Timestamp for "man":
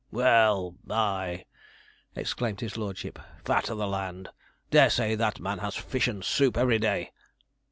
5.39-5.59